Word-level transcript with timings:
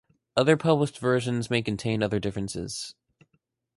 Other 0.35 0.57
published 0.57 0.97
versions 0.97 1.51
may 1.51 1.61
contain 1.61 2.01
other 2.01 2.17
differences. 2.19 2.95